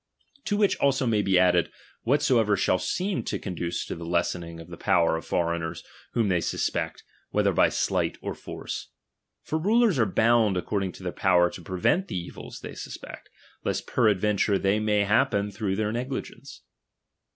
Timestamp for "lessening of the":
4.03-4.75